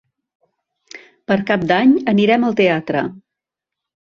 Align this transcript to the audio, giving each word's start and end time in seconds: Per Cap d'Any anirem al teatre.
Per 1.31 1.37
Cap 1.51 1.65
d'Any 1.73 1.93
anirem 2.15 2.49
al 2.49 2.59
teatre. 2.63 3.05